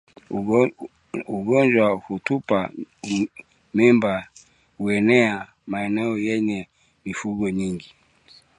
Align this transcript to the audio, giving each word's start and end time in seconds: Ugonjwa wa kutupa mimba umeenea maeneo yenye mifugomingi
Ugonjwa 1.35 1.83
wa 1.89 1.99
kutupa 1.99 2.71
mimba 3.73 4.27
umeenea 4.79 5.47
maeneo 5.67 6.17
yenye 6.17 6.67
mifugomingi 7.05 7.95